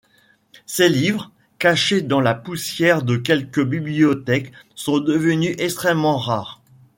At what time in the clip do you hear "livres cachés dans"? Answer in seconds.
0.89-2.21